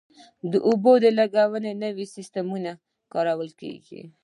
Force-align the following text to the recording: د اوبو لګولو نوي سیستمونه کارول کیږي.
د 0.51 0.53
اوبو 0.67 0.93
لګولو 1.19 1.69
نوي 1.83 2.05
سیستمونه 2.15 2.71
کارول 3.13 3.49
کیږي. 3.61 4.01